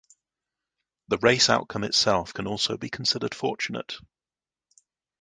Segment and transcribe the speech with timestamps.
[1.09, 3.97] The race outcome itself can also be considered fortunate.